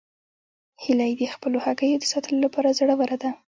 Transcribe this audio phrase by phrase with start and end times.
[0.83, 3.29] هیلۍ د خپلو هګیو د ساتلو لپاره زړوره ده